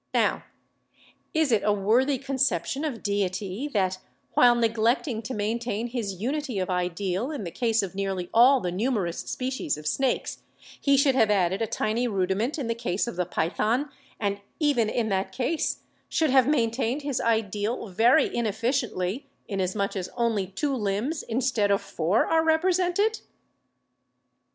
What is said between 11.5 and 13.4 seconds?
a tiny rudiment in the case of the